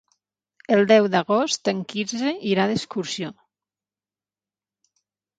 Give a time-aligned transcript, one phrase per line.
[0.75, 3.29] El deu d'agost en Quirze irà d'excursió.